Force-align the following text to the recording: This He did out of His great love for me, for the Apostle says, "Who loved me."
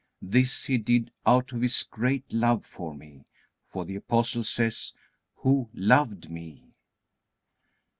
This 0.23 0.65
He 0.65 0.79
did 0.79 1.11
out 1.27 1.51
of 1.51 1.61
His 1.61 1.83
great 1.83 2.23
love 2.33 2.65
for 2.65 2.95
me, 2.95 3.23
for 3.67 3.85
the 3.85 3.97
Apostle 3.97 4.43
says, 4.43 4.93
"Who 5.43 5.69
loved 5.75 6.27
me." 6.31 6.71